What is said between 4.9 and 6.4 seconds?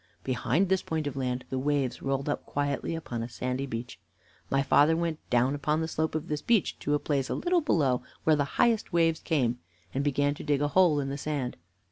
went down upon the slope of